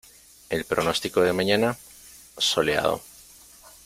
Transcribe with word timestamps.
¿El 0.49 0.65
pronóstico 0.65 1.21
de 1.21 1.31
mañana? 1.31 1.77
Soleado. 2.35 3.03